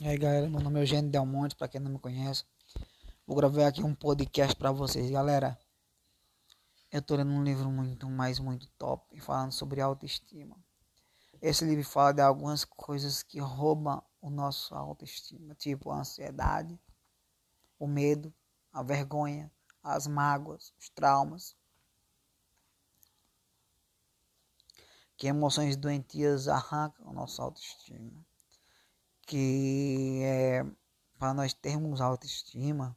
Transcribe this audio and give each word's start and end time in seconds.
E 0.00 0.06
aí 0.06 0.16
galera, 0.16 0.48
meu 0.48 0.60
nome 0.60 0.78
é 0.78 0.82
Eugênio 0.84 1.10
Del 1.10 1.26
Monte, 1.26 1.56
para 1.56 1.66
quem 1.66 1.80
não 1.80 1.90
me 1.90 1.98
conhece. 1.98 2.44
Vou 3.26 3.36
gravar 3.36 3.66
aqui 3.66 3.82
um 3.82 3.96
podcast 3.96 4.54
para 4.54 4.70
vocês, 4.70 5.10
galera. 5.10 5.58
Eu 6.92 7.02
tô 7.02 7.16
lendo 7.16 7.32
um 7.32 7.42
livro 7.42 7.68
muito, 7.68 8.08
mais 8.08 8.38
muito 8.38 8.68
top, 8.78 9.20
falando 9.20 9.50
sobre 9.50 9.80
autoestima. 9.80 10.56
Esse 11.42 11.64
livro 11.64 11.84
fala 11.84 12.12
de 12.12 12.20
algumas 12.22 12.64
coisas 12.64 13.24
que 13.24 13.40
roubam 13.40 14.00
o 14.20 14.30
nosso 14.30 14.72
autoestima, 14.72 15.56
tipo 15.56 15.90
a 15.90 15.98
ansiedade, 15.98 16.78
o 17.76 17.88
medo, 17.88 18.32
a 18.72 18.84
vergonha, 18.84 19.50
as 19.82 20.06
mágoas, 20.06 20.72
os 20.78 20.88
traumas. 20.90 21.56
Que 25.16 25.26
emoções 25.26 25.76
doentias 25.76 26.46
arrancam 26.46 27.10
a 27.10 27.12
nossa 27.12 27.42
autoestima 27.42 28.27
que 29.28 30.22
é, 30.24 30.64
para 31.18 31.34
nós 31.34 31.52
termos 31.52 32.00
autoestima, 32.00 32.96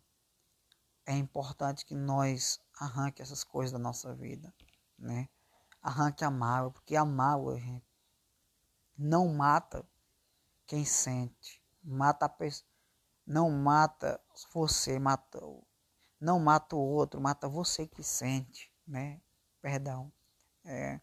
é 1.06 1.14
importante 1.14 1.86
que 1.86 1.94
nós 1.94 2.58
arranque 2.80 3.22
essas 3.22 3.44
coisas 3.44 3.74
da 3.74 3.78
nossa 3.78 4.16
vida, 4.16 4.52
né? 4.98 5.28
Arranque 5.82 6.24
a 6.24 6.32
mágoa, 6.32 6.72
porque 6.72 6.96
a 6.96 7.04
mágoa, 7.04 7.60
gente, 7.60 7.86
não 8.98 9.28
mata 9.34 9.86
quem 10.66 10.86
sente, 10.86 11.62
mata 11.84 12.28
a 12.28 12.30
pessoa, 12.30 12.66
não 13.28 13.52
mata 13.52 14.18
você, 14.54 14.98
mata, 15.00 15.38
não 16.18 16.40
mata 16.40 16.78
o 16.78 16.80
outro, 16.80 17.20
mata 17.20 17.50
você 17.50 17.86
que 17.86 18.04
sente, 18.04 18.72
né? 18.88 19.20
Perdão. 19.62 20.10
É, 20.64 21.02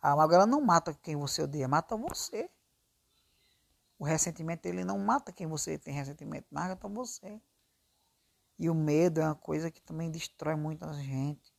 a 0.00 0.14
mágoa 0.14 0.36
ela 0.36 0.46
não 0.46 0.60
mata 0.60 0.94
quem 0.94 1.16
você 1.16 1.42
odeia, 1.42 1.66
mata 1.66 1.96
você. 1.96 2.48
O 4.00 4.04
ressentimento 4.04 4.64
ele 4.64 4.82
não 4.82 4.98
mata 4.98 5.30
quem 5.30 5.46
você 5.46 5.76
tem 5.76 5.92
ressentimento, 5.92 6.46
mata 6.50 6.88
você. 6.88 7.38
E 8.58 8.70
o 8.70 8.74
medo 8.74 9.20
é 9.20 9.24
uma 9.26 9.34
coisa 9.34 9.70
que 9.70 9.82
também 9.82 10.10
destrói 10.10 10.56
muita 10.56 10.90
gente. 10.94 11.54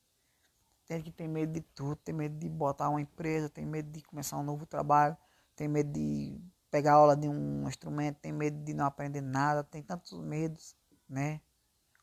Tem 0.87 1.03
que 1.03 1.11
ter 1.11 1.27
medo 1.27 1.53
de 1.53 1.61
tudo, 1.61 1.97
tem 1.97 2.15
medo 2.15 2.35
de 2.39 2.49
botar 2.49 2.89
uma 2.89 2.99
empresa, 2.99 3.47
tem 3.47 3.63
medo 3.63 3.91
de 3.91 4.01
começar 4.01 4.39
um 4.39 4.43
novo 4.43 4.65
trabalho, 4.65 5.15
tem 5.55 5.67
medo 5.67 5.93
de 5.93 6.41
pegar 6.71 6.93
aula 6.93 7.15
de 7.15 7.29
um 7.29 7.67
instrumento, 7.67 8.17
tem 8.17 8.31
medo 8.31 8.57
de 8.63 8.73
não 8.73 8.85
aprender 8.85 9.21
nada, 9.21 9.63
tem 9.63 9.83
tantos 9.83 10.19
medos, 10.19 10.75
né? 11.07 11.41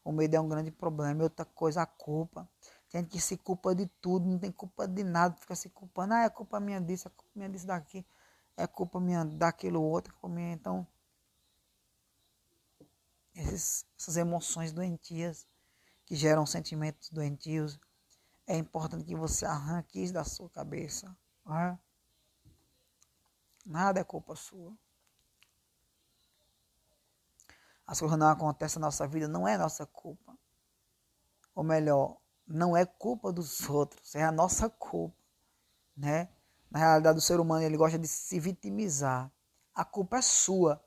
O 0.04 0.12
medo 0.12 0.36
é 0.36 0.40
um 0.40 0.48
grande 0.48 0.70
problema. 0.70 1.24
Outra 1.24 1.44
coisa, 1.44 1.82
a 1.82 1.86
culpa. 1.86 2.48
Tem 2.88 3.00
gente 3.00 3.10
que 3.10 3.20
se 3.20 3.36
culpa 3.36 3.74
de 3.74 3.88
tudo, 4.00 4.28
não 4.30 4.38
tem 4.38 4.52
culpa 4.52 4.86
de 4.86 5.02
nada, 5.02 5.34
fica 5.34 5.56
se 5.56 5.68
culpando. 5.68 6.14
Ah, 6.14 6.22
é 6.22 6.30
culpa 6.30 6.60
minha 6.60 6.80
disso, 6.80 7.08
é 7.08 7.10
culpa 7.10 7.32
minha 7.34 7.48
disso 7.48 7.66
daqui 7.66 8.06
é 8.58 8.66
culpa 8.66 8.98
minha 8.98 9.24
daquilo 9.24 9.80
outro, 9.80 10.12
é 10.12 10.18
culpa 10.18 10.34
minha. 10.34 10.52
Então, 10.52 10.86
esses, 13.32 13.86
essas 13.96 14.16
emoções 14.16 14.72
doentias 14.72 15.46
que 16.04 16.16
geram 16.16 16.44
sentimentos 16.44 17.08
doentios, 17.10 17.78
é 18.46 18.56
importante 18.56 19.04
que 19.04 19.14
você 19.14 19.46
arranque 19.46 20.02
isso 20.02 20.12
da 20.12 20.24
sua 20.24 20.50
cabeça. 20.50 21.16
É? 21.46 21.78
Nada 23.64 24.00
é 24.00 24.04
culpa 24.04 24.34
sua. 24.34 24.76
As 27.86 28.00
coisas 28.00 28.18
não 28.18 28.28
acontecem 28.28 28.80
na 28.80 28.88
nossa 28.88 29.06
vida, 29.06 29.28
não 29.28 29.46
é 29.46 29.56
nossa 29.56 29.86
culpa. 29.86 30.36
Ou 31.54 31.62
melhor, 31.62 32.18
não 32.46 32.76
é 32.76 32.84
culpa 32.84 33.32
dos 33.32 33.68
outros, 33.68 34.14
é 34.14 34.24
a 34.24 34.32
nossa 34.32 34.68
culpa, 34.68 35.16
né? 35.96 36.28
Na 36.70 36.78
realidade, 36.78 37.18
o 37.18 37.22
ser 37.22 37.40
humano 37.40 37.64
ele 37.64 37.76
gosta 37.76 37.98
de 37.98 38.06
se 38.06 38.38
vitimizar. 38.38 39.32
A 39.74 39.84
culpa 39.84 40.18
é 40.18 40.22
sua. 40.22 40.82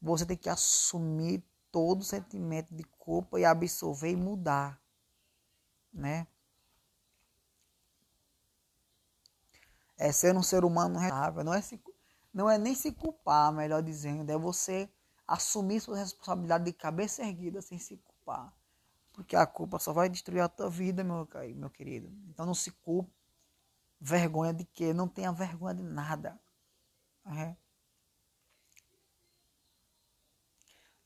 Você 0.00 0.24
tem 0.24 0.36
que 0.36 0.48
assumir 0.48 1.44
todo 1.70 2.00
o 2.00 2.04
sentimento 2.04 2.74
de 2.74 2.84
culpa 2.84 3.38
e 3.38 3.44
absorver 3.44 4.10
e 4.10 4.16
mudar, 4.16 4.80
né? 5.92 6.26
É 9.96 10.10
ser 10.10 10.34
um 10.36 10.42
ser 10.42 10.64
humano 10.64 10.98
responsável, 10.98 11.44
não 11.44 11.52
é, 11.52 11.60
se, 11.60 11.80
não 12.32 12.48
é 12.48 12.56
nem 12.56 12.74
se 12.74 12.90
culpar, 12.90 13.52
melhor 13.52 13.82
dizendo, 13.82 14.30
é 14.30 14.38
você 14.38 14.88
assumir 15.28 15.80
sua 15.80 15.98
responsabilidade 15.98 16.64
de 16.64 16.72
cabeça 16.72 17.22
erguida 17.22 17.60
sem 17.60 17.78
se 17.78 17.98
culpar. 17.98 18.52
Porque 19.12 19.36
a 19.36 19.46
culpa 19.46 19.78
só 19.78 19.92
vai 19.92 20.08
destruir 20.08 20.40
a 20.40 20.48
tua 20.48 20.70
vida, 20.70 21.04
meu, 21.04 21.28
meu 21.54 21.70
querido. 21.70 22.10
Então 22.30 22.46
não 22.46 22.54
se 22.54 22.70
culpe 22.70 23.12
Vergonha 24.00 24.54
de 24.54 24.64
quê? 24.64 24.94
Não 24.94 25.06
tenha 25.06 25.30
vergonha 25.30 25.74
de 25.74 25.82
nada. 25.82 26.40
É. 27.26 27.54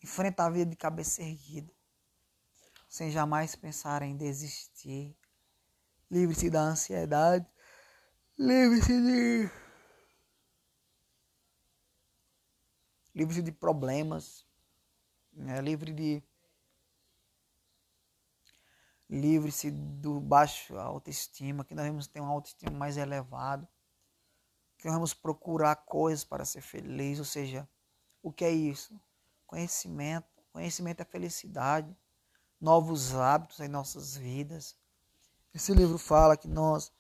Enfrenta 0.03 0.45
a 0.45 0.51
vida 0.51 0.71
de 0.71 0.77
cabeça 0.77 1.23
erguida. 1.23 1.73
Sem 2.89 3.11
jamais 3.11 3.57
pensar 3.57 4.03
em 4.03 4.17
desistir. 4.17 5.17
Livre-se 6.11 6.49
da 6.49 6.61
ansiedade. 6.61 7.47
Livre-se 8.39 9.01
de. 9.01 9.51
Livre-se 13.15 13.43
de 13.43 13.51
problemas. 13.51 14.47
Né? 15.33 15.61
Livre 15.61 15.93
de 15.93 16.23
livre-se 19.09 19.71
do 19.71 20.21
baixo 20.21 20.77
autoestima, 20.77 21.65
que 21.65 21.75
nós 21.75 21.87
vamos 21.87 22.07
ter 22.07 22.21
uma 22.21 22.33
autoestima 22.33 22.73
mais 22.73 22.97
elevado, 22.97 23.69
que 24.79 24.87
nós 24.87 24.95
vamos 24.95 25.15
procurar 25.15 25.77
coisas 25.77 26.25
para 26.25 26.45
ser 26.45 26.61
feliz, 26.61 27.19
ou 27.19 27.25
seja, 27.25 27.69
o 28.23 28.33
que 28.33 28.45
é 28.45 28.51
isso? 28.51 28.99
Conhecimento, 29.47 30.43
conhecimento 30.53 31.01
é 31.01 31.05
felicidade, 31.05 31.95
novos 32.61 33.15
hábitos 33.15 33.61
em 33.61 33.69
nossas 33.69 34.17
vidas. 34.17 34.77
Esse 35.53 35.75
livro 35.75 35.99
fala 35.99 36.37
que 36.37 36.49
nós 36.49 36.93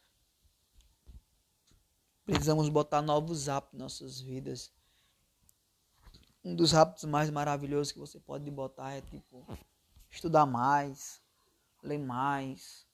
precisamos 2.25 2.69
botar 2.69 3.03
novos 3.03 3.48
hábitos 3.48 3.75
em 3.75 3.82
nossas 3.82 4.21
vidas. 4.21 4.72
Um 6.44 6.54
dos 6.54 6.75
hábitos 6.75 7.04
mais 7.04 7.31
maravilhosos 7.31 7.92
que 7.92 7.98
você 7.98 8.21
pode 8.21 8.50
botar 8.50 8.92
é 8.92 9.00
tipo 9.00 9.47
estudar 10.10 10.47
mais, 10.47 11.21
ler 11.84 11.99
mais, 11.99 12.87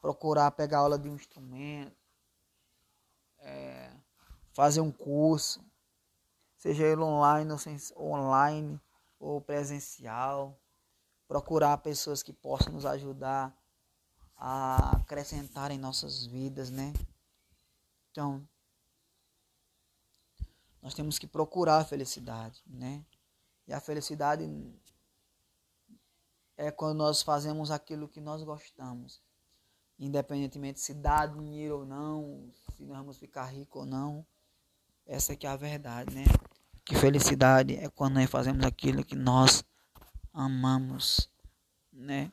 procurar 0.00 0.50
pegar 0.50 0.78
aula 0.78 0.98
de 0.98 1.08
um 1.08 1.14
instrumento, 1.14 1.96
é, 3.38 3.92
fazer 4.52 4.80
um 4.80 4.90
curso, 4.90 5.64
seja 6.56 6.84
ele 6.84 7.00
online 7.00 7.52
ou, 7.94 8.12
online 8.12 8.80
ou 9.18 9.40
presencial, 9.40 10.58
procurar 11.28 11.78
pessoas 11.78 12.22
que 12.22 12.32
possam 12.32 12.72
nos 12.72 12.84
ajudar 12.84 13.56
a 14.36 14.96
acrescentar 14.96 15.70
em 15.70 15.78
nossas 15.78 16.26
vidas, 16.26 16.70
né? 16.70 16.92
Então, 18.10 18.46
nós 20.82 20.94
temos 20.94 21.18
que 21.18 21.26
procurar 21.26 21.78
a 21.78 21.84
felicidade, 21.84 22.62
né? 22.66 23.04
E 23.66 23.72
a 23.72 23.80
felicidade 23.80 24.44
é 26.56 26.70
quando 26.70 26.98
nós 26.98 27.22
fazemos 27.22 27.70
aquilo 27.70 28.08
que 28.08 28.20
nós 28.20 28.42
gostamos. 28.42 29.20
Independentemente 29.98 30.80
se 30.80 30.94
dá 30.94 31.26
dinheiro 31.26 31.78
ou 31.78 31.86
não, 31.86 32.50
se 32.76 32.82
nós 32.84 32.98
vamos 32.98 33.18
ficar 33.18 33.46
ricos 33.46 33.82
ou 33.82 33.86
não. 33.86 34.26
Essa 35.06 35.32
é 35.32 35.36
que 35.36 35.46
é 35.46 35.50
a 35.50 35.56
verdade, 35.56 36.14
né? 36.14 36.24
Que 36.84 36.94
felicidade 36.94 37.76
é 37.76 37.88
quando 37.88 38.14
nós 38.14 38.30
fazemos 38.30 38.64
aquilo 38.64 39.04
que 39.04 39.14
nós 39.16 39.64
amamos, 40.32 41.30
né? 41.92 42.32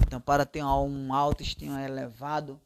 Então, 0.00 0.20
para 0.20 0.44
ter 0.44 0.62
um 0.64 1.12
autoestima 1.12 1.82
elevado, 1.82 2.60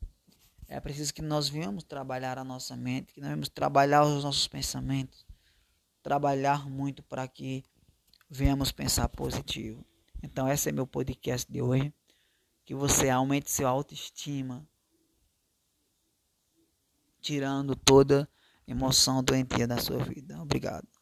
é 0.66 0.78
preciso 0.80 1.14
que 1.14 1.22
nós 1.22 1.48
venhamos 1.48 1.84
trabalhar 1.84 2.38
a 2.38 2.44
nossa 2.44 2.76
mente, 2.76 3.12
que 3.12 3.20
nós 3.20 3.28
venhamos 3.28 3.48
trabalhar 3.48 4.04
os 4.04 4.24
nossos 4.24 4.46
pensamentos, 4.46 5.26
trabalhar 6.02 6.68
muito 6.68 7.02
para 7.02 7.26
que 7.26 7.64
venhamos 8.28 8.70
pensar 8.70 9.08
positivo. 9.08 9.84
Então, 10.22 10.48
esse 10.48 10.68
é 10.68 10.72
meu 10.72 10.86
podcast 10.86 11.50
de 11.50 11.62
hoje. 11.62 11.92
Que 12.64 12.74
você 12.74 13.08
aumente 13.08 13.50
sua 13.50 13.70
autoestima, 13.70 14.68
tirando 17.20 17.74
toda 17.74 18.28
emoção 18.66 19.24
doentia 19.24 19.66
da 19.66 19.78
sua 19.78 20.04
vida. 20.04 20.40
Obrigado. 20.42 20.97